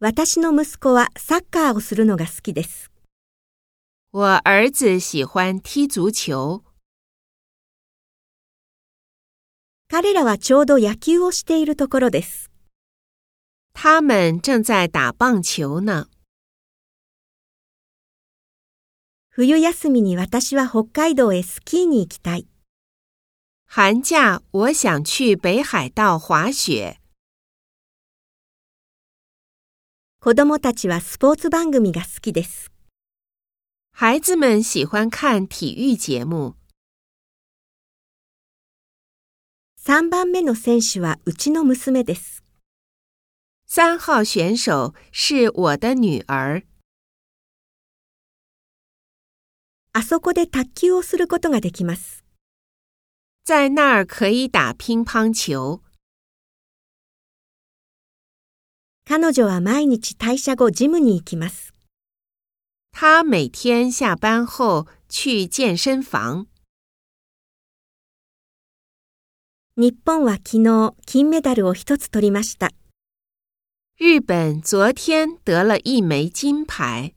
[0.00, 2.92] 私の息子はサッカーをするのが好きです。
[4.12, 6.62] 我儿子喜欢踢足球。
[9.88, 12.48] 彼らはちょうど野球をしているところです。
[13.74, 16.06] 他们正在打棒球呢。
[19.30, 22.46] 冬休みに私は北海道へスキーに行きたい。
[23.66, 27.00] 寒假我想去北海道滑雪。
[30.20, 32.72] 子供たちはスポーツ番組が好きです。
[33.92, 36.56] 孩子们喜欢看体育节目。
[39.80, 42.42] 3番目の選手はうちの娘です。
[43.66, 46.64] 三号选手是我的女儿。
[49.92, 52.24] あそこで卓球をすることができます。
[53.44, 55.80] 在那儿可以打乒乓球。
[59.10, 61.72] 彼女は毎日退社後ジムに行きます。
[62.92, 66.46] 她每天下班后去健身房。
[69.78, 72.70] 日本は昨日金メダルを一つ取りました。
[73.98, 77.14] 日本昨天得了一枚金牌。